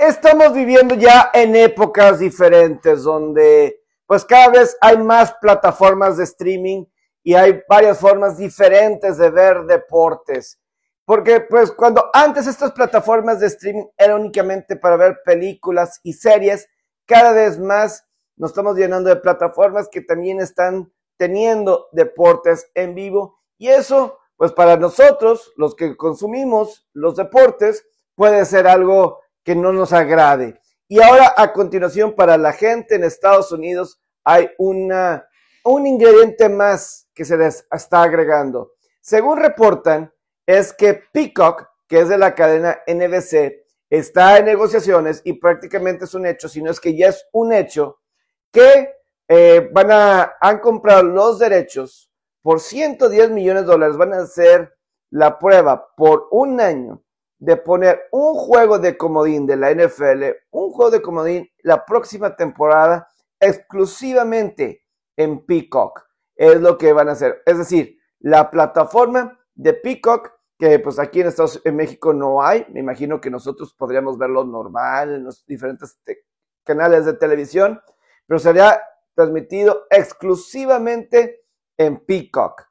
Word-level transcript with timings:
estamos 0.00 0.54
viviendo 0.54 0.94
ya 0.94 1.30
en 1.34 1.54
épocas 1.54 2.18
diferentes 2.18 3.02
donde 3.02 3.82
pues 4.06 4.24
cada 4.24 4.48
vez 4.48 4.76
hay 4.80 4.96
más 4.96 5.34
plataformas 5.34 6.16
de 6.16 6.24
streaming 6.24 6.86
y 7.22 7.34
hay 7.34 7.62
varias 7.68 7.98
formas 7.98 8.38
diferentes 8.38 9.18
de 9.18 9.30
ver 9.30 9.64
deportes. 9.66 10.58
Porque 11.04 11.42
pues 11.42 11.70
cuando 11.70 12.08
antes 12.14 12.46
estas 12.46 12.72
plataformas 12.72 13.40
de 13.40 13.48
streaming 13.48 13.84
eran 13.98 14.20
únicamente 14.20 14.76
para 14.76 14.96
ver 14.96 15.20
películas 15.22 16.00
y 16.02 16.14
series, 16.14 16.66
cada 17.06 17.32
vez 17.32 17.58
más 17.58 18.06
nos 18.36 18.52
estamos 18.52 18.76
llenando 18.76 19.10
de 19.10 19.16
plataformas 19.16 19.88
que 19.88 20.00
también 20.00 20.40
están 20.40 20.90
teniendo 21.18 21.88
deportes 21.92 22.70
en 22.74 22.94
vivo 22.94 23.38
y 23.58 23.68
eso 23.68 24.18
pues 24.38 24.52
para 24.52 24.78
nosotros, 24.78 25.52
los 25.56 25.74
que 25.74 25.94
consumimos 25.98 26.88
los 26.94 27.16
deportes, 27.16 27.86
puede 28.14 28.46
ser 28.46 28.66
algo 28.66 29.19
que 29.44 29.54
no 29.54 29.72
nos 29.72 29.92
agrade. 29.92 30.60
Y 30.88 31.00
ahora 31.00 31.34
a 31.36 31.52
continuación 31.52 32.14
para 32.14 32.36
la 32.36 32.52
gente 32.52 32.96
en 32.96 33.04
Estados 33.04 33.52
Unidos 33.52 34.00
hay 34.24 34.50
una, 34.58 35.26
un 35.64 35.86
ingrediente 35.86 36.48
más 36.48 37.08
que 37.14 37.24
se 37.24 37.36
les 37.36 37.66
está 37.70 38.02
agregando. 38.02 38.72
Según 39.00 39.38
reportan, 39.38 40.12
es 40.46 40.72
que 40.72 41.02
Peacock, 41.12 41.68
que 41.86 42.00
es 42.00 42.08
de 42.08 42.18
la 42.18 42.34
cadena 42.34 42.80
NBC, 42.86 43.64
está 43.88 44.38
en 44.38 44.46
negociaciones 44.46 45.22
y 45.24 45.34
prácticamente 45.34 46.04
es 46.04 46.14
un 46.14 46.26
hecho, 46.26 46.48
si 46.48 46.62
no 46.62 46.70
es 46.70 46.80
que 46.80 46.96
ya 46.96 47.08
es 47.08 47.24
un 47.32 47.52
hecho, 47.52 48.00
que 48.52 48.94
eh, 49.28 49.68
van 49.72 49.92
a 49.92 50.32
han 50.40 50.58
comprado 50.58 51.04
los 51.04 51.38
derechos 51.38 52.10
por 52.42 52.60
110 52.60 53.30
millones 53.30 53.62
de 53.62 53.68
dólares. 53.72 53.96
Van 53.96 54.12
a 54.12 54.22
hacer 54.22 54.74
la 55.10 55.38
prueba 55.38 55.94
por 55.96 56.28
un 56.30 56.60
año 56.60 57.02
de 57.40 57.56
poner 57.56 58.02
un 58.12 58.34
juego 58.34 58.78
de 58.78 58.96
comodín 58.96 59.46
de 59.46 59.56
la 59.56 59.72
NFL, 59.72 60.24
un 60.50 60.70
juego 60.70 60.90
de 60.90 61.02
comodín 61.02 61.50
la 61.62 61.84
próxima 61.86 62.36
temporada 62.36 63.08
exclusivamente 63.40 64.84
en 65.16 65.44
Peacock. 65.46 66.06
Es 66.36 66.60
lo 66.60 66.76
que 66.76 66.92
van 66.92 67.08
a 67.08 67.12
hacer. 67.12 67.42
Es 67.46 67.56
decir, 67.56 67.98
la 68.20 68.50
plataforma 68.50 69.38
de 69.54 69.72
Peacock, 69.72 70.32
que 70.58 70.78
pues 70.78 70.98
aquí 70.98 71.22
en 71.22 71.28
Estados 71.28 71.62
en 71.64 71.76
México 71.76 72.12
no 72.12 72.42
hay, 72.42 72.66
me 72.70 72.80
imagino 72.80 73.20
que 73.20 73.30
nosotros 73.30 73.74
podríamos 73.74 74.18
verlo 74.18 74.44
normal 74.44 75.14
en 75.14 75.24
los 75.24 75.44
diferentes 75.46 75.98
canales 76.62 77.06
de 77.06 77.14
televisión, 77.14 77.80
pero 78.26 78.38
sería 78.38 78.82
transmitido 79.14 79.86
exclusivamente 79.88 81.46
en 81.78 82.04
Peacock. 82.04 82.66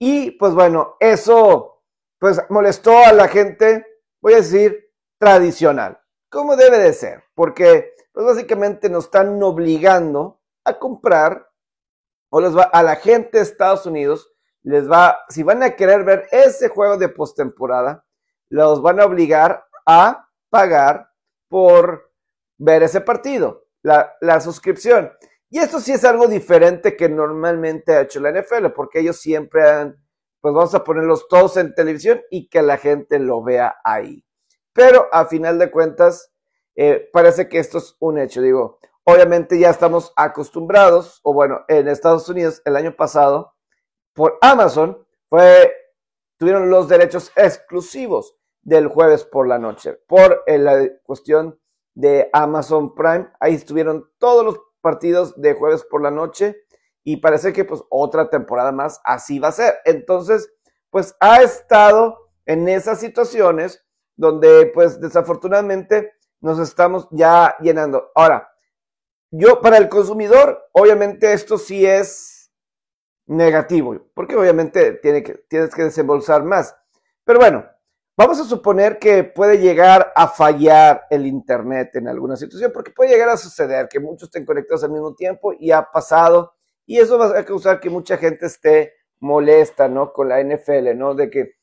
Y 0.00 0.32
pues 0.32 0.54
bueno, 0.54 0.96
eso 0.98 1.84
pues 2.18 2.40
molestó 2.48 2.98
a 2.98 3.12
la 3.12 3.28
gente, 3.28 3.86
voy 4.20 4.34
a 4.34 4.36
decir, 4.36 4.90
tradicional, 5.18 6.00
como 6.30 6.56
debe 6.56 6.78
de 6.78 6.92
ser, 6.92 7.24
porque 7.34 7.94
pues 8.12 8.26
básicamente 8.26 8.88
nos 8.88 9.04
están 9.04 9.42
obligando 9.42 10.40
a 10.64 10.78
comprar 10.78 11.48
o 12.30 12.40
les 12.40 12.56
va 12.56 12.64
a 12.64 12.82
la 12.82 12.96
gente 12.96 13.38
de 13.38 13.44
Estados 13.44 13.86
Unidos 13.86 14.32
les 14.62 14.90
va, 14.90 15.20
si 15.28 15.42
van 15.42 15.62
a 15.62 15.70
querer 15.76 16.04
ver 16.04 16.26
ese 16.30 16.68
juego 16.68 16.96
de 16.96 17.08
postemporada, 17.08 18.04
los 18.50 18.82
van 18.82 19.00
a 19.00 19.06
obligar 19.06 19.64
a 19.86 20.28
pagar 20.50 21.10
por 21.48 22.12
ver 22.58 22.82
ese 22.82 23.00
partido, 23.00 23.66
la, 23.82 24.14
la 24.20 24.40
suscripción. 24.40 25.10
Y 25.48 25.58
esto 25.58 25.80
sí 25.80 25.92
es 25.92 26.04
algo 26.04 26.28
diferente 26.28 26.96
que 26.96 27.08
normalmente 27.08 27.94
ha 27.94 28.02
hecho 28.02 28.20
la 28.20 28.30
NFL, 28.30 28.66
porque 28.74 29.00
ellos 29.00 29.18
siempre 29.18 29.68
han, 29.68 29.96
pues 30.40 30.54
vamos 30.54 30.74
a 30.74 30.84
ponerlos 30.84 31.28
todos 31.28 31.56
en 31.56 31.74
televisión 31.74 32.20
y 32.30 32.48
que 32.48 32.62
la 32.62 32.76
gente 32.76 33.18
lo 33.18 33.42
vea 33.42 33.76
ahí. 33.84 34.24
Pero 34.72 35.08
a 35.12 35.26
final 35.26 35.58
de 35.58 35.70
cuentas, 35.70 36.32
eh, 36.76 37.08
parece 37.12 37.48
que 37.48 37.58
esto 37.58 37.78
es 37.78 37.96
un 37.98 38.18
hecho. 38.18 38.40
Digo, 38.40 38.78
obviamente 39.04 39.58
ya 39.58 39.70
estamos 39.70 40.12
acostumbrados, 40.16 41.20
o 41.24 41.32
bueno, 41.32 41.64
en 41.68 41.88
Estados 41.88 42.28
Unidos 42.28 42.62
el 42.64 42.76
año 42.76 42.94
pasado, 42.94 43.54
por 44.12 44.38
Amazon, 44.40 45.04
fue, 45.28 45.72
tuvieron 46.36 46.70
los 46.70 46.88
derechos 46.88 47.32
exclusivos 47.36 48.36
del 48.62 48.88
jueves 48.88 49.24
por 49.24 49.48
la 49.48 49.58
noche, 49.58 49.94
por 50.06 50.44
eh, 50.46 50.58
la 50.58 50.88
cuestión 51.02 51.58
de 51.94 52.30
Amazon 52.32 52.94
Prime. 52.94 53.28
Ahí 53.40 53.54
estuvieron 53.54 54.10
todos 54.18 54.44
los 54.44 54.60
partidos 54.80 55.40
de 55.40 55.54
jueves 55.54 55.84
por 55.84 56.02
la 56.02 56.10
noche 56.10 56.64
y 57.10 57.16
parece 57.16 57.54
que 57.54 57.64
pues 57.64 57.82
otra 57.88 58.28
temporada 58.28 58.70
más 58.70 59.00
así 59.02 59.38
va 59.38 59.48
a 59.48 59.52
ser. 59.52 59.76
Entonces, 59.86 60.52
pues 60.90 61.16
ha 61.20 61.40
estado 61.42 62.18
en 62.44 62.68
esas 62.68 63.00
situaciones 63.00 63.82
donde 64.14 64.70
pues 64.74 65.00
desafortunadamente 65.00 66.12
nos 66.40 66.58
estamos 66.58 67.08
ya 67.10 67.56
llenando. 67.60 68.10
Ahora, 68.14 68.50
yo 69.30 69.62
para 69.62 69.78
el 69.78 69.88
consumidor, 69.88 70.68
obviamente 70.72 71.32
esto 71.32 71.56
sí 71.56 71.86
es 71.86 72.52
negativo, 73.24 74.10
porque 74.12 74.36
obviamente 74.36 74.92
tienes 74.92 75.74
que 75.74 75.84
desembolsar 75.84 76.44
más. 76.44 76.76
Pero 77.24 77.38
bueno, 77.38 77.64
Vamos 78.20 78.40
a 78.40 78.44
suponer 78.44 78.98
que 78.98 79.22
puede 79.22 79.58
llegar 79.58 80.12
a 80.16 80.26
fallar 80.26 81.06
el 81.08 81.24
Internet 81.24 81.94
en 81.94 82.08
alguna 82.08 82.34
situación, 82.34 82.72
porque 82.74 82.90
puede 82.90 83.10
llegar 83.10 83.28
a 83.28 83.36
suceder 83.36 83.88
que 83.88 84.00
muchos 84.00 84.26
estén 84.26 84.44
conectados 84.44 84.82
al 84.82 84.90
mismo 84.90 85.14
tiempo 85.14 85.52
y 85.56 85.70
ha 85.70 85.88
pasado, 85.88 86.57
y 86.88 86.98
eso 86.98 87.18
va 87.18 87.38
a 87.38 87.44
causar 87.44 87.80
que 87.80 87.90
mucha 87.90 88.16
gente 88.16 88.46
esté 88.46 88.94
molesta, 89.20 89.88
¿no? 89.88 90.10
Con 90.14 90.30
la 90.30 90.42
NFL, 90.42 90.96
¿no? 90.96 91.14
De 91.14 91.28
que, 91.28 91.56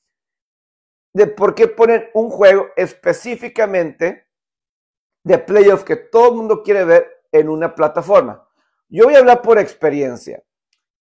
de 1.14 1.26
por 1.26 1.56
qué 1.56 1.68
ponen 1.68 2.08
un 2.14 2.30
juego 2.30 2.68
específicamente 2.76 4.28
de 5.24 5.40
playoff 5.40 5.84
que 5.84 5.96
todo 5.96 6.30
el 6.30 6.36
mundo 6.36 6.62
quiere 6.62 6.86
ver 6.86 7.24
en 7.32 7.50
una 7.50 7.74
plataforma. 7.74 8.48
Yo 8.88 9.06
voy 9.06 9.16
a 9.16 9.18
hablar 9.18 9.42
por 9.42 9.58
experiencia. 9.58 10.44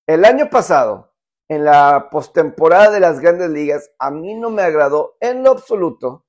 El 0.06 0.24
año 0.24 0.48
pasado, 0.48 1.12
en 1.46 1.66
la 1.66 2.08
postemporada 2.10 2.92
de 2.92 3.00
las 3.00 3.20
grandes 3.20 3.50
ligas, 3.50 3.90
a 3.98 4.10
mí 4.10 4.34
no 4.34 4.48
me 4.48 4.62
agradó 4.62 5.18
en 5.20 5.42
lo 5.42 5.50
absoluto 5.50 6.24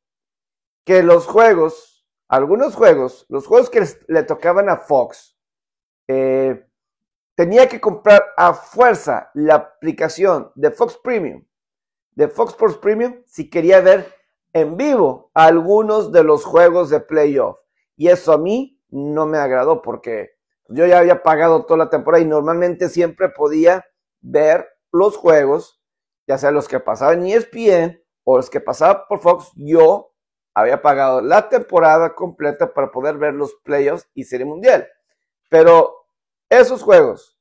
que 0.85 1.01
los 1.01 1.27
juegos, 1.27 2.05
algunos 2.27 2.75
juegos, 2.75 3.25
los 3.29 3.47
juegos 3.47 3.69
que 3.69 3.87
le 4.09 4.23
tocaban 4.23 4.67
a 4.67 4.75
Fox, 4.75 5.37
eh, 6.09 6.64
tenía 7.35 7.67
que 7.67 7.81
comprar 7.81 8.23
a 8.37 8.53
fuerza 8.53 9.29
la 9.33 9.55
aplicación 9.55 10.51
de 10.55 10.71
Fox 10.71 10.97
Premium, 11.03 11.45
de 12.11 12.27
Fox 12.29 12.51
Sports 12.51 12.77
Premium, 12.77 13.21
si 13.25 13.49
quería 13.49 13.81
ver 13.81 14.13
en 14.53 14.77
vivo 14.77 15.31
algunos 15.33 16.11
de 16.11 16.23
los 16.23 16.45
juegos 16.45 16.89
de 16.89 17.01
playoff. 17.01 17.57
Y 17.97 18.07
eso 18.07 18.31
a 18.31 18.37
mí 18.37 18.81
no 18.89 19.25
me 19.25 19.37
agradó 19.37 19.81
porque 19.81 20.37
yo 20.69 20.85
ya 20.85 20.99
había 20.99 21.23
pagado 21.23 21.65
toda 21.65 21.77
la 21.77 21.89
temporada 21.89 22.23
y 22.23 22.27
normalmente 22.27 22.89
siempre 22.89 23.29
podía 23.29 23.85
ver 24.21 24.67
los 24.91 25.17
juegos, 25.17 25.81
ya 26.25 26.37
sea 26.37 26.51
los 26.51 26.67
que 26.67 26.79
pasaban 26.79 27.25
en 27.25 27.37
ESPN 27.37 28.01
o 28.23 28.37
los 28.37 28.49
que 28.49 28.61
pasaban 28.61 29.03
por 29.07 29.19
Fox, 29.19 29.51
yo 29.55 30.13
había 30.53 30.81
pagado 30.81 31.21
la 31.21 31.49
temporada 31.49 32.15
completa 32.15 32.73
para 32.73 32.91
poder 32.91 33.17
ver 33.17 33.33
los 33.33 33.53
playoffs 33.55 34.09
y 34.13 34.23
Serie 34.23 34.45
Mundial. 34.45 34.87
Pero 35.49 36.04
esos 36.49 36.83
juegos 36.83 37.37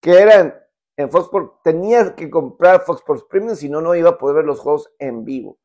que 0.00 0.20
eran 0.20 0.54
en 0.96 1.10
Fox 1.10 1.24
Sports, 1.24 1.52
tenía 1.64 2.14
que 2.14 2.28
comprar 2.30 2.82
Fox 2.82 3.00
Sports 3.00 3.24
Premium, 3.28 3.56
si 3.56 3.68
no, 3.68 3.80
no 3.80 3.94
iba 3.94 4.10
a 4.10 4.18
poder 4.18 4.36
ver 4.36 4.44
los 4.44 4.60
juegos 4.60 4.92
en 4.98 5.24
vivo. 5.24 5.58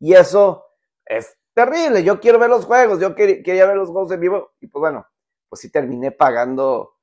Y 0.00 0.14
eso 0.14 0.64
es 1.04 1.36
terrible. 1.54 2.02
Yo 2.02 2.20
quiero 2.20 2.38
ver 2.38 2.50
los 2.50 2.64
juegos, 2.64 3.00
yo 3.00 3.14
quería 3.14 3.66
ver 3.66 3.76
los 3.76 3.90
juegos 3.90 4.10
en 4.12 4.20
vivo. 4.20 4.52
Y 4.60 4.66
pues 4.66 4.80
bueno, 4.80 5.06
pues 5.48 5.60
sí 5.60 5.70
terminé 5.70 6.10
pagando 6.10 6.96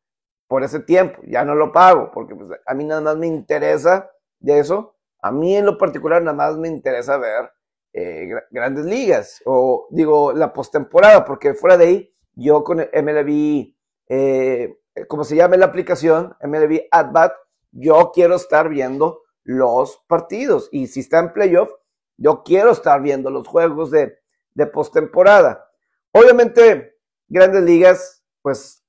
por 0.50 0.64
ese 0.64 0.80
tiempo, 0.80 1.22
ya 1.28 1.46
no 1.46 1.54
lo 1.54 1.72
pago, 1.72 2.10
porque 2.12 2.36
pues, 2.36 2.60
a 2.66 2.74
mí 2.74 2.84
nada 2.84 3.02
más 3.02 3.18
me 3.18 3.28
interesa 3.28 4.10
de 4.40 4.58
eso, 4.58 4.96
a 5.22 5.32
mí 5.32 5.56
en 5.56 5.68
lo 5.68 5.78
particular 5.78 6.24
nada 6.24 6.36
más 6.36 6.58
me 6.58 6.68
interesa 6.68 7.18
ver 7.18 7.52
eh, 7.94 8.28
grandes 8.50 8.86
ligas, 8.86 9.44
o 9.46 9.88
digo, 9.92 10.34
la 10.34 10.52
postemporada, 10.52 11.24
porque 11.24 11.54
fuera 11.54 11.78
de 11.78 11.86
ahí, 11.86 12.14
yo 12.34 12.64
con 12.64 12.80
MLB, 12.80 13.76
eh, 14.08 14.79
como 15.08 15.24
se 15.24 15.36
llama 15.36 15.58
la 15.58 15.66
aplicación, 15.66 16.36
MLB 16.42 16.88
AdBat, 16.92 17.34
yo 17.72 18.12
quiero 18.14 18.36
estar 18.36 18.70
viendo 18.70 19.22
los 19.44 20.04
partidos, 20.08 20.70
y 20.72 20.88
si 20.88 21.02
está 21.02 21.20
en 21.20 21.34
playoff, 21.34 21.72
yo 22.18 22.44
quiero 22.44 22.72
estar 22.72 23.02
viendo 23.02 23.30
los 23.30 23.48
juegos 23.48 23.92
de, 23.92 24.20
de 24.54 24.68
postemporada. 24.68 25.70
Obviamente, 26.12 26.98
grandes 27.28 27.64
ligas, 27.64 28.24
pues 28.42 28.84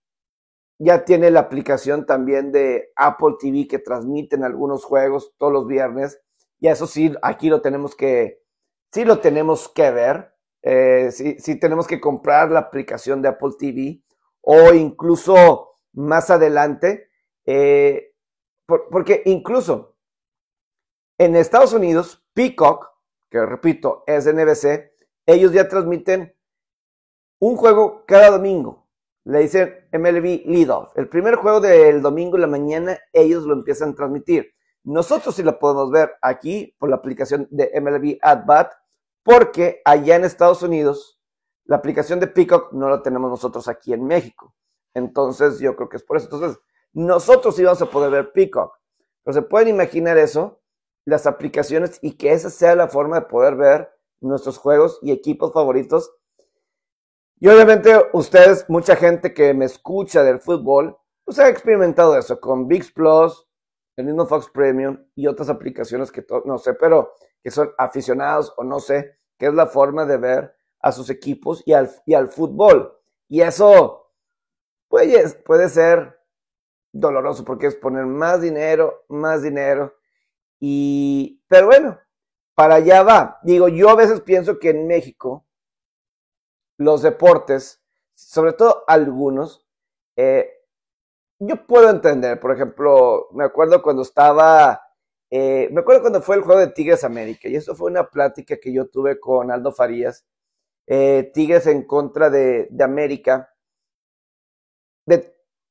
ya 0.79 1.05
tiene 1.05 1.31
la 1.31 1.41
aplicación 1.41 2.07
también 2.07 2.53
de 2.53 2.91
Apple 2.97 3.37
TV 3.39 3.69
que 3.69 3.79
transmiten 3.79 4.45
algunos 4.45 4.85
juegos 4.85 5.35
todos 5.37 5.53
los 5.53 5.67
viernes. 5.67 6.21
Y 6.59 6.69
eso 6.69 6.87
sí, 6.87 7.15
aquí 7.23 7.51
lo 7.51 7.61
tenemos 7.61 7.95
que, 7.95 8.43
sí 8.91 9.05
lo 9.05 9.19
tenemos 9.19 9.69
que 9.69 9.91
ver. 9.91 10.35
Eh, 10.63 11.11
sí, 11.11 11.59
tenemos 11.61 11.87
que 11.87 12.01
comprar 12.01 12.51
la 12.51 12.61
aplicación 12.61 13.21
de 13.21 13.29
Apple 13.29 13.53
TV 13.59 14.03
o 14.41 14.73
incluso 14.73 15.70
más 15.93 16.31
adelante, 16.31 17.11
eh, 17.47 18.15
porque 18.67 19.23
incluso 19.27 19.97
en 21.19 21.37
Estados 21.37 21.73
Unidos, 21.73 22.25
Peacock, 22.33 22.89
que 23.31 23.45
repito, 23.45 24.05
es 24.07 24.27
NBC, 24.27 24.93
ellos 25.27 25.53
ya 25.53 25.69
transmiten 25.69 26.35
un 27.41 27.57
juego 27.57 28.05
cada 28.07 28.31
domingo. 28.31 28.89
Le 29.25 29.41
dicen 29.41 29.89
MLB 29.93 30.47
Lead 30.47 30.71
Off. 30.71 30.93
El 30.97 31.09
primer 31.09 31.37
juego 31.37 31.61
del 31.61 32.01
domingo 32.01 32.37
en 32.37 32.41
la 32.41 32.47
mañana, 32.47 32.99
ellos 33.13 33.45
lo 33.45 33.53
empiezan 33.53 33.91
a 33.91 33.95
transmitir. 33.95 34.55
Nosotros 34.83 35.35
sí 35.35 35.43
lo 35.43 35.59
podemos 35.59 35.91
ver 35.91 36.13
aquí 36.23 36.75
por 36.79 36.89
la 36.89 36.97
aplicación 36.97 37.47
de 37.51 37.71
MLB 37.81 38.19
At 38.23 38.47
Bat, 38.47 38.73
porque 39.23 39.83
allá 39.85 40.17
en 40.17 40.25
Estados 40.25 40.63
Unidos, 40.63 41.21
la 41.65 41.77
aplicación 41.77 42.19
de 42.19 42.29
Peacock 42.29 42.73
no 42.73 42.89
la 42.89 43.03
tenemos 43.03 43.31
nosotros 43.31 43.69
aquí 43.69 43.93
en 43.93 44.05
México. 44.05 44.55
Entonces, 44.95 45.59
yo 45.61 45.77
creo 45.77 45.89
que 45.89 45.97
es 45.97 46.03
por 46.03 46.17
eso. 46.17 46.27
Entonces, 46.27 46.61
nosotros 46.93 47.57
sí 47.57 47.65
vamos 47.65 47.83
a 47.83 47.91
poder 47.91 48.11
ver 48.11 48.33
Peacock. 48.33 48.77
Pero 49.23 49.35
se 49.35 49.43
pueden 49.43 49.69
imaginar 49.69 50.19
eso, 50.19 50.61
las 51.05 51.27
aplicaciones, 51.27 51.99
y 52.03 52.17
que 52.17 52.33
esa 52.33 52.51
sea 52.51 52.75
la 52.75 52.89
forma 52.89 53.21
de 53.21 53.27
poder 53.27 53.57
ver 53.57 53.91
nuestros 54.21 54.59
juegos 54.59 54.99
y 55.03 55.13
equipos 55.13 55.53
favoritos. 55.53 56.13
Y 57.39 57.49
obviamente 57.49 57.95
ustedes, 58.13 58.69
mucha 58.69 58.97
gente 58.97 59.33
que 59.33 59.55
me 59.55 59.65
escucha 59.65 60.23
del 60.23 60.41
fútbol, 60.41 60.99
pues 61.25 61.39
ha 61.39 61.49
experimentado 61.49 62.17
eso 62.19 62.41
con 62.41 62.67
VIX 62.67 62.93
Plus, 62.93 63.47
el 63.97 64.07
mismo 64.07 64.27
Fox 64.27 64.51
Premium 64.51 64.99
y 65.15 65.27
otras 65.27 65.49
aplicaciones 65.49 66.11
que 66.11 66.25
no 66.45 66.59
sé, 66.59 66.75
pero 66.75 67.15
que 67.43 67.51
son 67.51 67.71
aficionados 67.79 68.53
o 68.57 68.65
no 68.65 68.81
sé, 68.81 69.19
que 69.39 69.47
es 69.47 69.55
la 69.55 69.67
forma 69.67 70.05
de 70.05 70.17
ver 70.17 70.55
a 70.81 70.93
sus 70.93 71.09
equipos 71.11 71.63
y 71.67 71.73
al, 71.73 71.91
y 72.07 72.15
al 72.15 72.29
fútbol. 72.29 72.99
Y 73.29 73.43
eso 73.43 74.00
puede, 74.91 75.31
puede 75.47 75.71
ser 75.71 76.21
doloroso 76.93 77.45
porque 77.45 77.69
es 77.69 77.77
poner 77.77 78.05
más 78.05 78.43
dinero, 78.43 79.05
más 79.09 79.43
dinero. 79.43 79.95
Y, 80.59 81.43
pero 81.49 81.69
bueno, 81.69 81.99
para 82.55 82.75
allá 82.75 83.03
va. 83.03 83.39
Digo, 83.43 83.69
yo 83.69 83.89
a 83.89 83.97
veces 83.97 84.21
pienso 84.21 84.59
que 84.59 84.71
en 84.71 84.87
México 84.87 85.47
los 86.77 87.03
deportes, 87.03 87.83
sobre 88.15 88.53
todo 88.53 88.85
algunos, 88.87 89.67
eh, 90.17 90.51
yo 91.39 91.67
puedo 91.67 91.89
entender, 91.89 92.39
por 92.39 92.53
ejemplo, 92.53 93.29
me 93.33 93.45
acuerdo 93.45 93.83
cuando 93.83 94.03
estaba, 94.03 94.83
eh, 95.31 95.69
me 95.73 95.81
acuerdo 95.81 96.03
cuando 96.03 96.21
fue 96.21 96.37
el 96.37 96.43
juego 96.43 96.61
de 96.61 96.69
Tigres 96.69 97.05
América, 97.05 97.49
y 97.49 97.57
eso 97.57 97.75
fue 97.75 97.91
una 97.91 98.11
plática 98.11 98.59
que 98.59 98.73
yo 98.73 98.89
tuve 98.89 99.19
con 99.19 99.51
Aldo 99.51 99.73
Farías, 99.73 100.27
eh, 100.87 101.31
Tigres 101.33 101.67
en 101.67 101.87
contra 101.87 102.31
de, 102.31 102.69
América, 102.83 103.50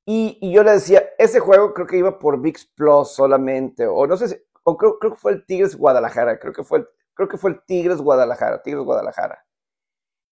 y, 0.06 0.52
yo 0.52 0.64
le 0.64 0.72
decía, 0.72 1.04
ese 1.18 1.40
juego 1.40 1.74
creo 1.74 1.86
que 1.88 1.98
iba 1.98 2.18
por 2.18 2.42
VIX 2.42 2.66
Plus 2.76 3.10
solamente, 3.10 3.86
o 3.86 4.08
no 4.08 4.18
sé 4.18 4.30
si, 4.30 4.36
o 4.64 4.76
creo, 4.76 4.98
creo 4.98 5.14
que 5.14 5.20
fue 5.20 5.34
el 5.34 5.46
Tigres 5.46 5.76
Guadalajara, 5.76 6.40
creo 6.40 6.54
que 6.54 6.64
fue 6.64 6.80
el, 6.80 6.88
creo 7.14 7.28
que 7.28 7.38
fue 7.38 7.52
el 7.52 7.62
Tigres 7.66 8.02
Guadalajara, 8.02 8.62
Tigres 8.62 8.84
Guadalajara. 8.84 9.46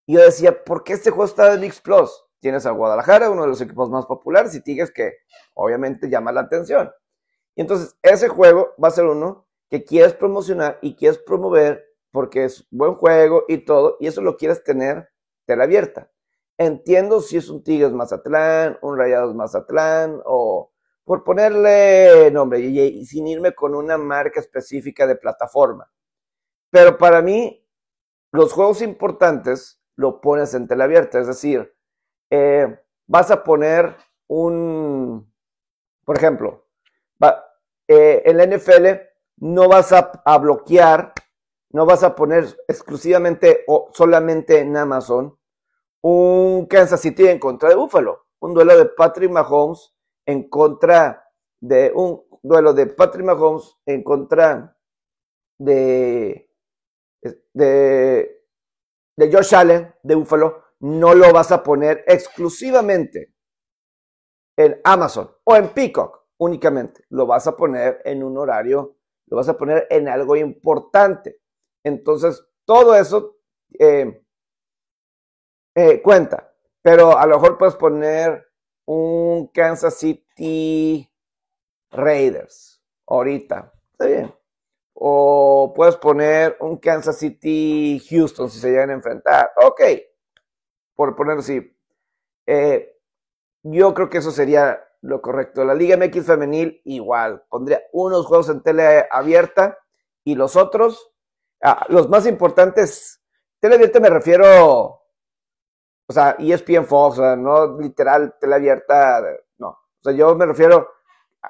Y 0.08 0.14
yo 0.16 0.22
decía, 0.22 0.64
¿por 0.64 0.84
qué 0.84 0.94
este 0.94 1.12
juego 1.12 1.26
está 1.26 1.54
en 1.54 1.62
VIX 1.62 1.82
Plus? 1.82 2.26
Tienes 2.40 2.66
a 2.66 2.72
Guadalajara, 2.72 3.30
uno 3.30 3.44
de 3.44 3.50
los 3.50 3.62
equipos 3.62 3.90
más 3.90 4.06
populares, 4.06 4.56
y 4.56 4.64
Tigres 4.64 4.92
que 4.92 5.14
obviamente 5.54 6.10
llama 6.10 6.32
la 6.32 6.42
atención. 6.42 6.92
Y 7.56 7.62
entonces 7.62 7.98
ese 8.02 8.30
juego 8.30 8.74
va 8.82 8.88
a 8.88 8.92
ser 8.92 9.06
uno 9.06 9.48
que 9.70 9.84
quieres 9.84 10.14
promocionar 10.14 10.80
y 10.82 10.96
quieres 10.96 11.18
promover 11.20 11.86
porque 12.12 12.46
es 12.46 12.66
buen 12.72 12.96
juego 12.96 13.44
y 13.48 13.60
todo, 13.60 13.98
y 14.00 14.08
eso 14.08 14.22
lo 14.22 14.38
quieres 14.38 14.64
tener 14.64 15.10
tela 15.46 15.66
abierta. 15.66 16.10
Entiendo 16.58 17.22
si 17.22 17.38
es 17.38 17.50
un 17.50 17.64
Tigres 17.64 17.92
Mazatlán, 17.92 18.78
un 18.82 18.98
Rayados 18.98 19.36
Mazatlán, 19.36 20.22
o 20.26 20.72
por 21.04 21.24
ponerle 21.24 22.32
nombre, 22.32 22.60
y, 22.60 23.06
sin 23.06 23.28
irme 23.28 23.54
con 23.54 23.76
una 23.76 23.98
marca 23.98 24.40
específica 24.40 25.06
de 25.08 25.16
plataforma. 25.16 25.92
Pero 26.70 26.98
para 26.98 27.22
mí, 27.22 27.66
los 28.32 28.52
juegos 28.54 28.82
importantes 28.82 29.82
lo 29.96 30.20
pones 30.20 30.54
en 30.54 30.68
tela 30.68 30.84
abierta, 30.84 31.20
es 31.20 31.28
decir, 31.28 31.74
eh, 32.30 32.80
vas 33.06 33.32
a 33.32 33.44
poner 33.44 33.96
un, 34.28 35.32
por 36.04 36.18
ejemplo, 36.18 36.68
eh, 37.90 38.22
en 38.26 38.38
la 38.38 38.44
NFL 38.44 38.86
no 39.38 39.70
vas 39.70 39.94
a, 39.94 40.38
bloquear, 40.38 41.14
no 41.70 41.86
vas 41.86 42.04
a 42.04 42.16
poner 42.16 42.46
exclusivamente 42.68 43.64
o 43.68 43.90
solamente 43.94 44.60
en 44.60 44.76
Amazon 44.76 45.38
un 46.02 46.66
Kansas 46.68 47.02
City 47.02 47.28
en 47.28 47.40
contra 47.40 47.70
de 47.70 47.76
Buffalo, 47.76 48.28
un 48.40 48.54
duelo 48.54 48.78
de 48.78 48.86
Patrick 48.86 49.32
Mahomes 49.32 49.94
en 50.26 50.50
contra 50.50 51.32
de 51.60 51.92
un 51.96 52.24
duelo 52.44 52.74
de 52.74 52.88
Patrick 52.88 53.26
Mahomes 53.26 53.76
en 53.86 54.04
contra 54.04 54.78
de, 55.60 56.50
de, 57.54 58.46
de 59.18 59.32
Josh 59.32 59.56
Allen 59.56 59.94
de 60.04 60.16
Buffalo 60.16 60.64
no 60.80 61.16
lo 61.16 61.34
vas 61.34 61.52
a 61.52 61.64
poner 61.64 62.04
exclusivamente 62.08 63.34
en 64.58 64.80
Amazon 64.84 65.32
o 65.44 65.56
en 65.56 65.70
Peacock 65.70 66.28
únicamente. 66.38 67.06
Lo 67.10 67.26
vas 67.26 67.48
a 67.48 67.56
poner 67.56 68.02
en 68.06 68.24
un 68.24 68.38
horario, 68.38 68.98
lo 69.28 69.38
vas 69.38 69.50
a 69.50 69.58
poner 69.58 69.88
en 69.90 70.08
algo 70.08 70.36
importante. 70.36 71.42
Entonces, 71.84 72.44
todo 72.66 72.96
eso 72.96 73.38
eh, 73.80 74.24
eh, 75.78 76.02
cuenta. 76.02 76.52
Pero 76.82 77.18
a 77.18 77.28
lo 77.28 77.36
mejor 77.36 77.58
puedes 77.58 77.76
poner 77.76 78.48
un 78.86 79.48
Kansas 79.54 80.00
City 80.00 81.08
Raiders 81.92 82.82
ahorita. 83.06 83.72
Está 83.92 84.06
bien. 84.06 84.34
O 84.94 85.74
puedes 85.76 85.96
poner 85.98 86.58
un 86.62 86.78
Kansas 86.78 87.20
City 87.20 88.04
Houston 88.10 88.50
si 88.50 88.60
se 88.60 88.72
llegan 88.72 88.90
a 88.90 88.94
enfrentar. 88.94 89.52
Ok, 89.64 89.82
por 90.96 91.16
ponerlo 91.16 91.42
así. 91.42 91.62
Eh, 92.48 92.98
yo 93.62 93.94
creo 93.94 94.10
que 94.10 94.18
eso 94.18 94.32
sería 94.32 94.84
lo 95.02 95.22
correcto. 95.22 95.64
La 95.64 95.76
Liga 95.76 95.96
MX 95.96 96.26
femenil 96.26 96.82
igual. 96.86 97.44
Pondría 97.50 97.84
unos 97.92 98.26
juegos 98.26 98.50
en 98.50 98.64
tele 98.64 99.06
abierta 99.12 99.78
y 100.24 100.34
los 100.34 100.56
otros, 100.56 101.14
ah, 101.62 101.86
los 101.90 102.10
más 102.10 102.26
importantes, 102.26 103.22
tele 103.60 103.76
abierta 103.76 104.00
me 104.00 104.10
refiero, 104.10 104.97
o 106.08 106.14
sea, 106.14 106.36
ESPN 106.40 106.86
Fox, 106.86 107.20
o 107.20 107.22
sea, 107.22 107.36
no 107.36 107.80
literal 107.80 108.36
tele 108.40 108.56
abierta, 108.56 109.22
no. 109.58 109.70
O 109.70 110.04
sea, 110.04 110.14
yo 110.14 110.36
me 110.36 110.46
refiero 110.46 110.88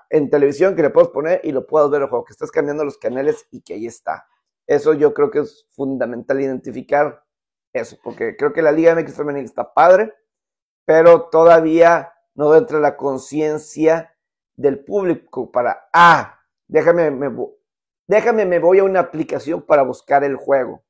en 0.09 0.29
televisión 0.29 0.75
que 0.75 0.81
le 0.81 0.89
puedes 0.89 1.09
poner 1.09 1.41
y 1.43 1.51
lo 1.51 1.67
puedes 1.67 1.89
ver 1.89 2.01
el 2.01 2.09
juego, 2.09 2.25
que 2.25 2.33
estás 2.33 2.51
cambiando 2.51 2.83
los 2.83 2.97
canales 2.97 3.47
y 3.51 3.61
que 3.61 3.75
ahí 3.75 3.85
está. 3.85 4.27
Eso 4.65 4.93
yo 4.93 5.13
creo 5.13 5.31
que 5.31 5.39
es 5.39 5.67
fundamental 5.71 6.41
identificar 6.41 7.23
eso, 7.73 7.97
porque 8.03 8.35
creo 8.35 8.53
que 8.53 8.61
la 8.61 8.71
Liga 8.71 8.95
MX 8.95 9.15
femenil 9.15 9.45
está 9.45 9.73
padre, 9.73 10.13
pero 10.85 11.29
todavía 11.29 12.13
no 12.33 12.55
entra 12.55 12.79
la 12.79 12.97
conciencia 12.97 14.15
del 14.55 14.83
público 14.83 15.51
para, 15.51 15.87
ah, 15.93 16.39
déjame 16.67 17.11
me, 17.11 17.29
déjame, 18.07 18.45
me 18.45 18.59
voy 18.59 18.79
a 18.79 18.83
una 18.83 19.01
aplicación 19.01 19.61
para 19.61 19.83
buscar 19.83 20.23
el 20.23 20.35
juego. 20.35 20.83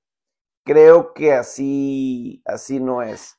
Creo 0.63 1.13
que 1.13 1.33
así, 1.33 2.41
así 2.45 2.79
no 2.79 3.01
es. 3.01 3.36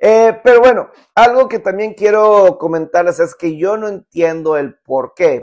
Eh, 0.00 0.40
pero 0.44 0.60
bueno, 0.60 0.90
algo 1.14 1.48
que 1.48 1.58
también 1.58 1.94
quiero 1.94 2.56
comentarles 2.58 3.18
es 3.20 3.34
que 3.34 3.56
yo 3.56 3.76
no 3.76 3.88
entiendo 3.88 4.56
el 4.56 4.78
por 4.78 5.14
qué. 5.14 5.40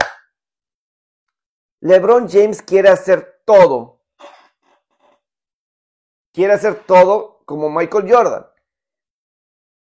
LeBron 1.80 2.28
James 2.28 2.62
quiere 2.62 2.88
hacer 2.88 3.42
todo 3.44 3.96
quiere 6.36 6.52
hacer 6.52 6.84
todo 6.84 7.40
como 7.46 7.70
Michael 7.70 8.12
Jordan. 8.12 8.46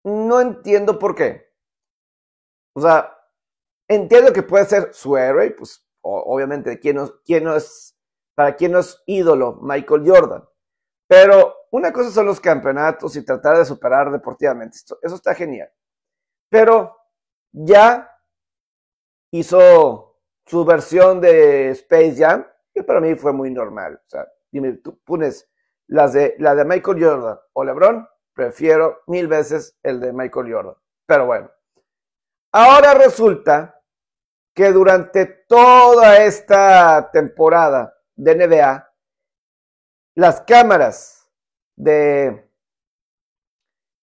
No 0.06 0.40
entiendo 0.40 0.98
por 0.98 1.14
qué. 1.14 1.52
O 2.74 2.82
sea, 2.82 3.14
entiendo 3.90 4.32
que 4.32 4.42
puede 4.44 4.64
ser 4.64 4.94
su 4.94 5.18
héroe, 5.18 5.52
pues 5.52 5.86
obviamente, 6.02 6.80
¿quién 6.80 6.96
no, 6.96 7.12
quién 7.26 7.44
no 7.44 7.58
es, 7.58 7.94
para 8.36 8.56
quién 8.56 8.72
no 8.72 8.80
es 8.80 9.04
ídolo 9.06 9.60
Michael 9.62 10.10
Jordan? 10.10 10.48
Pero 11.10 11.54
una 11.72 11.94
cosa 11.94 12.12
son 12.12 12.26
los 12.26 12.40
campeonatos 12.40 13.16
y 13.16 13.26
tratar 13.26 13.58
de 13.58 13.66
superar 13.66 14.12
deportivamente. 14.12 14.78
Eso 15.02 15.16
está 15.16 15.36
genial. 15.36 15.70
Pero 16.50 16.96
ya 17.52 18.10
hizo 19.32 20.20
su 20.46 20.66
versión 20.66 21.22
de 21.22 21.70
Space 21.70 22.16
Jam, 22.18 22.46
que 22.74 22.84
para 22.84 23.00
mí 23.00 23.16
fue 23.16 23.34
muy 23.34 23.52
normal. 23.52 24.02
O 24.06 24.10
sea, 24.10 24.28
dime, 24.52 24.74
tú 24.74 25.00
pones 25.04 25.48
las 25.88 26.14
de, 26.14 26.36
la 26.40 26.56
de 26.56 26.66
Michael 26.66 27.04
Jordan 27.04 27.40
o 27.54 27.64
LeBron, 27.64 28.08
prefiero 28.34 29.02
mil 29.08 29.28
veces 29.28 29.78
el 29.84 30.00
de 30.00 30.14
Michael 30.14 30.54
Jordan. 30.54 30.76
Pero 31.06 31.26
bueno, 31.26 31.52
ahora 32.52 32.94
resulta 32.94 33.82
que 34.56 34.72
durante 34.72 35.26
toda 35.48 36.24
esta 36.24 37.10
temporada 37.12 37.96
de 38.16 38.36
NBA, 38.36 38.94
las 40.16 40.42
cámaras 40.42 41.19
de, 41.80 42.46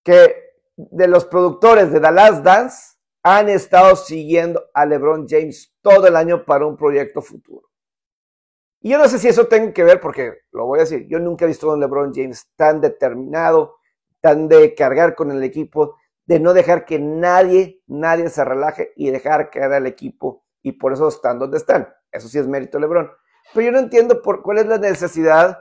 que, 0.03 0.55
de 0.77 1.09
los 1.09 1.27
productores 1.27 1.93
de 1.93 2.01
The 2.01 2.11
Last 2.11 2.43
Dance 2.43 2.97
han 3.23 3.49
estado 3.49 3.95
siguiendo 3.97 4.65
a 4.73 4.87
LeBron 4.87 5.27
James 5.29 5.75
todo 5.83 6.07
el 6.07 6.17
año 6.17 6.45
para 6.45 6.67
un 6.67 6.77
proyecto 6.77 7.21
futuro. 7.21 7.69
Y 8.81 8.91
yo 8.91 8.99
no 8.99 9.09
sé 9.09 9.19
si 9.19 9.29
eso 9.29 9.47
tenga 9.47 9.73
que 9.73 9.85
ver, 9.85 10.01
porque 10.01 10.33
lo 10.53 10.65
voy 10.67 10.79
a 10.79 10.83
decir, 10.83 11.07
yo 11.09 11.19
nunca 11.19 11.45
he 11.45 11.49
visto 11.49 11.71
a 11.71 11.75
un 11.75 11.81
LeBron 11.81 12.13
James 12.15 12.49
tan 12.57 12.81
determinado, 12.81 13.77
tan 14.21 14.49
de 14.49 14.75
cargar 14.75 15.15
con 15.15 15.31
el 15.31 15.43
equipo, 15.43 15.97
de 16.25 16.41
no 16.41 16.55
dejar 16.55 16.87
que 16.87 16.99
nadie, 16.99 17.83
nadie 17.87 18.31
se 18.31 18.45
relaje 18.45 18.93
y 18.97 19.11
dejar 19.11 19.51
caer 19.51 19.73
al 19.73 19.87
equipo 19.87 20.45
y 20.63 20.73
por 20.73 20.93
eso 20.93 21.09
están 21.09 21.39
donde 21.39 21.59
están. 21.59 21.93
Eso 22.11 22.29
sí 22.29 22.39
es 22.39 22.49
mérito 22.49 22.79
LeBron. 22.79 23.11
Pero 23.53 23.67
yo 23.67 23.73
no 23.73 23.79
entiendo 23.79 24.23
por 24.23 24.43
cuál 24.43 24.59
es 24.59 24.67
la 24.67 24.79
necesidad 24.79 25.59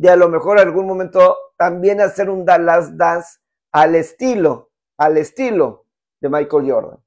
de 0.00 0.08
a 0.08 0.16
lo 0.16 0.30
mejor 0.30 0.58
algún 0.58 0.86
momento 0.86 1.36
también 1.58 2.00
hacer 2.00 2.30
un 2.30 2.46
Dallas 2.46 2.96
Dance 2.96 3.38
al 3.70 3.94
estilo, 3.94 4.70
al 4.96 5.18
estilo 5.18 5.84
de 6.22 6.30
Michael 6.30 6.72
Jordan. 6.72 7.04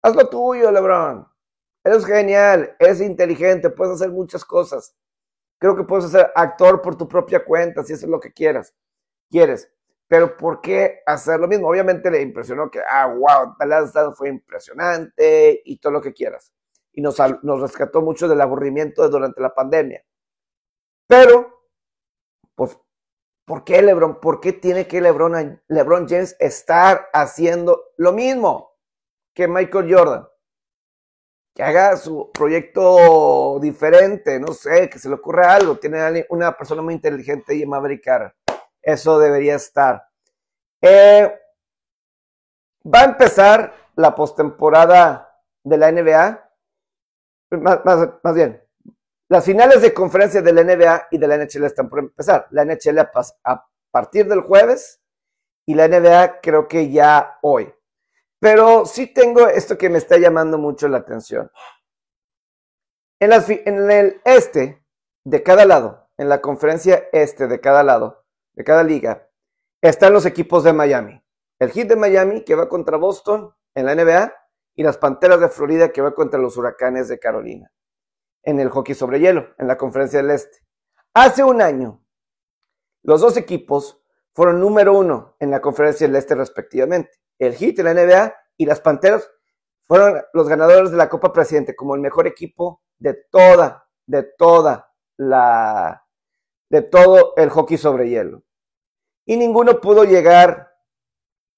Haz 0.00 0.14
lo 0.14 0.28
tuyo, 0.28 0.70
LeBron. 0.70 1.26
Eres 1.82 2.06
genial, 2.06 2.76
eres 2.78 3.00
inteligente, 3.00 3.70
puedes 3.70 3.94
hacer 3.94 4.12
muchas 4.12 4.44
cosas. 4.44 4.94
Creo 5.58 5.74
que 5.74 5.82
puedes 5.82 6.12
ser 6.12 6.30
actor 6.36 6.80
por 6.80 6.94
tu 6.94 7.08
propia 7.08 7.44
cuenta, 7.44 7.82
si 7.82 7.94
eso 7.94 8.06
es 8.06 8.10
lo 8.10 8.20
que 8.20 8.32
quieras. 8.32 8.72
Quieres. 9.28 9.68
Pero 10.06 10.36
¿por 10.36 10.60
qué 10.60 11.00
hacer 11.04 11.40
lo 11.40 11.48
mismo? 11.48 11.66
Obviamente 11.66 12.08
le 12.08 12.22
impresionó 12.22 12.70
que, 12.70 12.80
ah, 12.88 13.08
wow, 13.08 13.56
Dallas 13.58 13.92
fue 14.14 14.28
impresionante 14.28 15.60
y 15.64 15.78
todo 15.78 15.94
lo 15.94 16.00
que 16.00 16.12
quieras. 16.12 16.52
Y 16.92 17.00
nos, 17.00 17.18
nos 17.42 17.60
rescató 17.60 18.00
mucho 18.00 18.28
del 18.28 18.40
aburrimiento 18.40 19.08
durante 19.08 19.40
la 19.40 19.52
pandemia. 19.52 20.04
Pero, 21.08 21.59
pues, 22.60 22.78
¿por 23.46 23.64
qué 23.64 23.80
LeBron? 23.80 24.20
¿Por 24.20 24.38
qué 24.38 24.52
tiene 24.52 24.86
que 24.86 25.00
LeBron, 25.00 26.06
James 26.06 26.36
estar 26.38 27.08
haciendo 27.14 27.84
lo 27.96 28.12
mismo 28.12 28.76
que 29.34 29.48
Michael 29.48 29.90
Jordan? 29.90 30.28
Que 31.54 31.62
haga 31.62 31.96
su 31.96 32.30
proyecto 32.30 33.58
diferente, 33.60 34.38
no 34.38 34.52
sé, 34.52 34.90
que 34.90 34.98
se 34.98 35.08
le 35.08 35.14
ocurra 35.14 35.54
algo. 35.54 35.78
Tiene 35.78 36.26
una 36.28 36.54
persona 36.54 36.82
muy 36.82 36.92
inteligente 36.92 37.54
y 37.54 37.64
Maverick. 37.64 38.04
Eso 38.82 39.18
debería 39.18 39.54
estar. 39.54 40.06
Eh, 40.82 41.34
va 42.84 43.00
a 43.00 43.04
empezar 43.04 43.72
la 43.96 44.14
postemporada 44.14 45.34
de 45.64 45.78
la 45.78 45.90
NBA. 45.90 46.52
Más, 47.52 48.34
bien, 48.34 48.62
las 49.30 49.44
finales 49.44 49.80
de 49.80 49.94
conferencia 49.94 50.42
de 50.42 50.52
la 50.52 50.64
NBA 50.64 51.06
y 51.12 51.18
de 51.18 51.28
la 51.28 51.36
NHL 51.36 51.64
están 51.64 51.88
por 51.88 52.00
empezar. 52.00 52.48
La 52.50 52.64
NHL 52.64 52.98
a 52.98 53.68
partir 53.92 54.26
del 54.26 54.40
jueves 54.40 55.00
y 55.64 55.74
la 55.74 55.86
NBA 55.86 56.40
creo 56.40 56.66
que 56.66 56.90
ya 56.90 57.38
hoy. 57.42 57.72
Pero 58.40 58.84
sí 58.86 59.06
tengo 59.06 59.46
esto 59.46 59.78
que 59.78 59.88
me 59.88 59.98
está 59.98 60.18
llamando 60.18 60.58
mucho 60.58 60.88
la 60.88 60.98
atención. 60.98 61.48
En, 63.20 63.30
en 63.32 63.90
el 63.92 64.20
este 64.24 64.84
de 65.24 65.42
cada 65.44 65.64
lado, 65.64 66.08
en 66.16 66.28
la 66.28 66.40
conferencia 66.40 67.04
este 67.12 67.46
de 67.46 67.60
cada 67.60 67.84
lado, 67.84 68.24
de 68.54 68.64
cada 68.64 68.82
liga, 68.82 69.28
están 69.80 70.12
los 70.12 70.26
equipos 70.26 70.64
de 70.64 70.72
Miami. 70.72 71.22
El 71.60 71.70
Heat 71.70 71.86
de 71.86 71.96
Miami 71.96 72.42
que 72.42 72.56
va 72.56 72.68
contra 72.68 72.96
Boston 72.96 73.54
en 73.76 73.86
la 73.86 73.94
NBA 73.94 74.34
y 74.74 74.82
las 74.82 74.98
Panteras 74.98 75.38
de 75.38 75.48
Florida 75.48 75.92
que 75.92 76.02
va 76.02 76.16
contra 76.16 76.40
los 76.40 76.56
Huracanes 76.56 77.06
de 77.06 77.20
Carolina 77.20 77.70
en 78.42 78.60
el 78.60 78.68
hockey 78.68 78.94
sobre 78.94 79.20
hielo, 79.20 79.54
en 79.58 79.68
la 79.68 79.76
Conferencia 79.76 80.20
del 80.20 80.30
Este. 80.30 80.58
Hace 81.14 81.44
un 81.44 81.62
año, 81.62 82.04
los 83.02 83.20
dos 83.20 83.36
equipos 83.36 84.02
fueron 84.32 84.60
número 84.60 84.96
uno 84.96 85.36
en 85.38 85.50
la 85.50 85.60
Conferencia 85.60 86.06
del 86.06 86.16
Este 86.16 86.34
respectivamente. 86.34 87.10
El 87.38 87.54
Heat 87.54 87.76
de 87.76 87.82
la 87.82 87.94
NBA 87.94 88.34
y 88.56 88.66
las 88.66 88.80
Panteras 88.80 89.30
fueron 89.86 90.22
los 90.32 90.48
ganadores 90.48 90.90
de 90.90 90.96
la 90.96 91.08
Copa 91.08 91.32
Presidente 91.32 91.74
como 91.74 91.94
el 91.94 92.00
mejor 92.00 92.26
equipo 92.26 92.82
de 92.98 93.14
toda, 93.30 93.88
de 94.06 94.22
toda 94.36 94.92
la, 95.16 96.06
de 96.68 96.82
todo 96.82 97.34
el 97.36 97.50
hockey 97.50 97.76
sobre 97.76 98.08
hielo 98.08 98.44
y 99.30 99.36
ninguno 99.36 99.80
pudo 99.80 100.02
llegar 100.02 100.74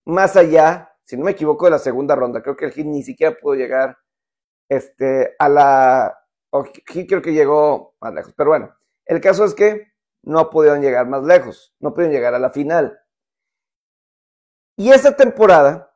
más 0.05 0.37
allá, 0.37 0.95
si 1.05 1.17
no 1.17 1.25
me 1.25 1.31
equivoco, 1.31 1.65
de 1.65 1.71
la 1.71 1.79
segunda 1.79 2.15
ronda. 2.15 2.43
Creo 2.43 2.55
que 2.55 2.67
el 2.67 2.73
Heat 2.73 2.87
ni 2.87 3.03
siquiera 3.03 3.35
pudo 3.41 3.55
llegar 3.55 3.97
este, 4.69 5.35
a 5.39 5.49
la... 5.49 6.19
O 6.55 6.65
creo 6.65 7.23
que 7.23 7.33
llegó 7.33 7.97
más 8.01 8.13
lejos. 8.13 8.35
Pero 8.37 8.51
bueno, 8.51 8.77
el 9.07 9.21
caso 9.21 9.45
es 9.45 9.55
que 9.55 9.93
no 10.23 10.51
pudieron 10.51 10.83
llegar 10.83 11.09
más 11.09 11.23
lejos, 11.25 11.75
no 11.81 11.93
pudieron 11.93 12.15
llegar 12.15 12.35
a 12.35 12.39
la 12.39 12.51
final. 12.51 13.01
Y 14.77 14.91
esa 14.91 15.17
temporada, 15.17 15.95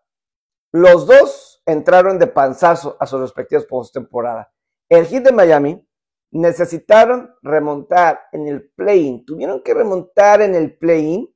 los 0.72 1.06
dos 1.06 1.62
entraron 1.66 2.18
de 2.18 2.26
panzazo 2.26 2.96
a 3.00 3.06
sus 3.06 3.20
respectivos 3.20 3.66
postemporada. 3.66 4.52
El 4.88 5.06
Heat 5.06 5.25
de 5.25 5.32
Miami 5.32 5.88
necesitaron 6.32 7.34
remontar 7.42 8.28
en 8.32 8.46
el 8.46 8.70
play-in, 8.70 9.25
tuvieron 9.25 9.62
que 9.62 9.75
remontar 9.75 10.42
en 10.42 10.54
el 10.54 10.76
play-in 10.76 11.32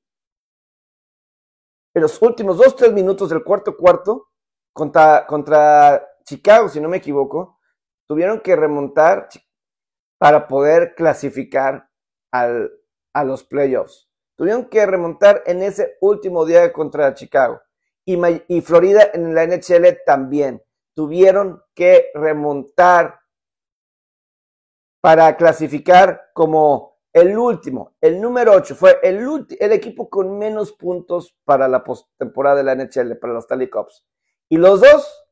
en 1.94 2.02
los 2.02 2.20
últimos 2.22 2.56
dos, 2.56 2.76
tres 2.76 2.92
minutos 2.92 3.30
del 3.30 3.42
cuarto 3.42 3.76
cuarto 3.76 4.28
contra, 4.72 5.26
contra 5.26 6.06
Chicago, 6.24 6.68
si 6.68 6.80
no 6.80 6.88
me 6.88 6.98
equivoco, 6.98 7.59
tuvieron 8.10 8.40
que 8.40 8.56
remontar 8.56 9.28
para 10.18 10.48
poder 10.48 10.96
clasificar 10.96 11.88
al, 12.32 12.72
a 13.12 13.22
los 13.22 13.44
playoffs. 13.44 14.10
Tuvieron 14.34 14.68
que 14.68 14.84
remontar 14.84 15.44
en 15.46 15.62
ese 15.62 15.96
último 16.00 16.44
día 16.44 16.72
contra 16.72 17.14
Chicago. 17.14 17.60
Y, 18.04 18.60
Florida 18.62 19.10
en 19.14 19.32
la 19.32 19.46
NHL 19.46 19.98
también. 20.04 20.60
Tuvieron 20.92 21.62
que 21.72 22.10
remontar 22.12 23.20
para 25.00 25.36
clasificar 25.36 26.32
como 26.34 26.98
el 27.12 27.38
último, 27.38 27.94
el 28.00 28.20
número 28.20 28.54
8, 28.54 28.74
fue 28.74 28.98
el, 29.04 29.46
el 29.60 29.70
equipo 29.70 30.10
con 30.10 30.36
menos 30.36 30.72
puntos 30.72 31.36
para 31.44 31.68
la 31.68 31.84
postemporada 31.84 32.56
de 32.56 32.64
la 32.64 32.74
NHL, 32.74 33.18
para 33.18 33.34
los 33.34 33.44
Stanley 33.44 33.70
Cups. 33.70 34.04
Y 34.48 34.56
los 34.56 34.80
dos, 34.80 35.26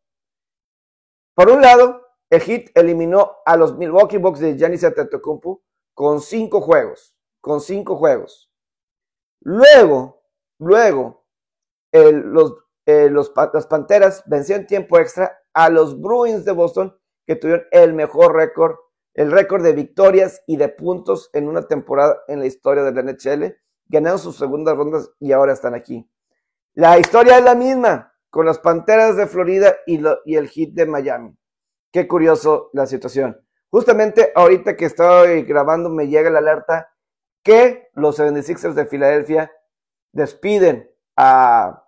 por 1.34 1.50
un 1.50 1.60
lado, 1.60 2.07
el 2.30 2.40
Heat 2.40 2.70
eliminó 2.74 3.36
a 3.44 3.56
los 3.56 3.76
Milwaukee 3.76 4.18
Bucks 4.18 4.40
de 4.40 4.56
Giannis 4.56 4.84
Antetokounmpo 4.84 5.62
con 5.94 6.20
cinco 6.20 6.60
juegos, 6.60 7.16
con 7.40 7.60
cinco 7.60 7.96
juegos. 7.96 8.50
Luego, 9.40 10.22
luego, 10.58 11.24
los, 11.92 12.56
eh, 12.86 13.08
los, 13.10 13.32
las 13.52 13.66
Panteras 13.66 14.22
vencieron 14.26 14.66
tiempo 14.66 14.98
extra 14.98 15.38
a 15.54 15.70
los 15.70 16.00
Bruins 16.00 16.44
de 16.44 16.52
Boston, 16.52 16.96
que 17.26 17.36
tuvieron 17.36 17.66
el 17.70 17.94
mejor 17.94 18.34
récord 18.34 18.76
el 19.18 19.32
récord 19.32 19.64
de 19.64 19.72
victorias 19.72 20.44
y 20.46 20.58
de 20.58 20.68
puntos 20.68 21.28
en 21.32 21.48
una 21.48 21.62
temporada 21.62 22.22
en 22.28 22.38
la 22.38 22.46
historia 22.46 22.84
de 22.84 22.92
la 22.92 23.02
NHL. 23.02 23.56
Ganaron 23.88 24.20
sus 24.20 24.36
segundas 24.36 24.76
rondas 24.76 25.10
y 25.18 25.32
ahora 25.32 25.54
están 25.54 25.74
aquí. 25.74 26.08
La 26.74 27.00
historia 27.00 27.38
es 27.38 27.44
la 27.44 27.56
misma 27.56 28.14
con 28.30 28.46
las 28.46 28.60
Panteras 28.60 29.16
de 29.16 29.26
Florida 29.26 29.74
y, 29.86 30.00
y 30.24 30.36
el 30.36 30.48
Heat 30.48 30.70
de 30.70 30.86
Miami. 30.86 31.37
Qué 31.92 32.06
curioso 32.06 32.70
la 32.72 32.86
situación. 32.86 33.40
Justamente 33.70 34.32
ahorita 34.34 34.76
que 34.76 34.86
estoy 34.86 35.42
grabando 35.42 35.90
me 35.90 36.08
llega 36.08 36.30
la 36.30 36.38
alerta 36.38 36.90
que 37.42 37.88
los 37.94 38.18
76ers 38.18 38.74
de 38.74 38.86
Filadelfia 38.86 39.52
despiden 40.12 40.90
a 41.16 41.86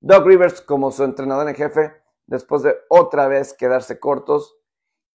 Doug 0.00 0.26
Rivers 0.26 0.60
como 0.60 0.90
su 0.90 1.04
entrenador 1.04 1.48
en 1.48 1.54
jefe 1.54 1.92
después 2.26 2.62
de 2.62 2.76
otra 2.88 3.28
vez 3.28 3.54
quedarse 3.54 3.98
cortos 3.98 4.58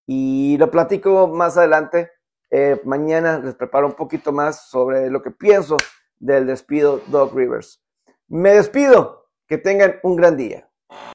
y 0.08 0.58
lo 0.58 0.72
platico 0.72 1.27
más 1.27 1.58
adelante. 1.58 2.12
Eh, 2.50 2.81
mañana 2.84 3.39
les 3.39 3.55
preparo 3.55 3.88
un 3.88 3.93
poquito 3.93 4.31
más 4.31 4.70
sobre 4.70 5.10
lo 5.10 5.22
que 5.22 5.31
pienso 5.31 5.77
del 6.20 6.48
despido 6.48 7.01
Doug 7.08 7.34
Rivers. 7.36 7.84
Me 8.27 8.53
despido. 8.53 9.22
Que 9.48 9.58
tengan 9.58 10.00
un 10.03 10.15
gran 10.15 10.38
día. 10.38 10.70